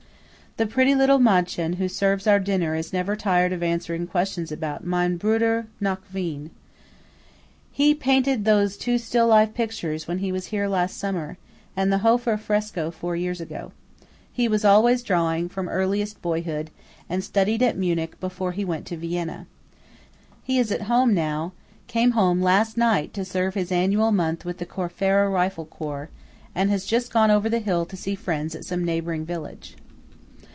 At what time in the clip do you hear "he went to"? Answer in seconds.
18.51-18.97